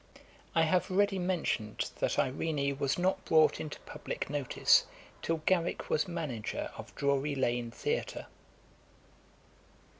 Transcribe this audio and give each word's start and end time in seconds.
I 0.55 0.63
have 0.63 0.89
already 0.89 1.19
mentioned 1.19 1.91
that 1.99 2.17
Irene 2.17 2.75
was 2.79 2.97
not 2.97 3.23
brought 3.23 3.59
into 3.61 3.79
publick 3.81 4.31
notice 4.31 4.87
till 5.21 5.43
Garrick 5.45 5.91
was 5.91 6.07
manager 6.07 6.71
of 6.75 6.95
Drury 6.95 7.35
lane 7.35 7.69
theatre. 7.69 8.25